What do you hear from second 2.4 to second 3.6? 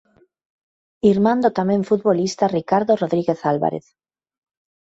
Ricardo Rodríguez